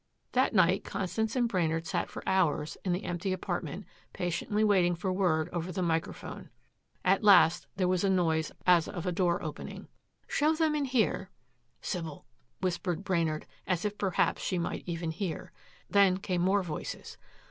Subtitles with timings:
[0.31, 5.13] That night Constance and Brainard sat for hours in the empty apartment patiently waiting for
[5.13, 6.49] word over the microphone.
[7.05, 9.89] At last there was a noise as of a door opening.
[10.27, 11.29] "Show them in here."
[11.81, 12.25] "Sybil,"
[12.61, 15.51] whispered Brainard as if perhaps she might even hear.
[15.87, 17.19] Then came more voices.